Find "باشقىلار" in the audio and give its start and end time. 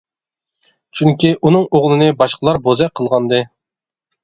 2.23-2.63